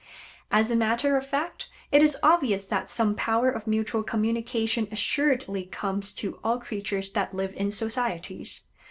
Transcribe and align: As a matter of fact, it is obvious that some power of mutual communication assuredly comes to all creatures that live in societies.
As 0.49 0.71
a 0.71 0.75
matter 0.75 1.15
of 1.15 1.27
fact, 1.27 1.69
it 1.91 2.01
is 2.01 2.17
obvious 2.23 2.65
that 2.65 2.89
some 2.89 3.13
power 3.15 3.51
of 3.51 3.67
mutual 3.67 4.01
communication 4.01 4.87
assuredly 4.91 5.65
comes 5.65 6.11
to 6.13 6.39
all 6.43 6.57
creatures 6.57 7.11
that 7.11 7.35
live 7.35 7.53
in 7.55 7.69
societies. 7.69 8.61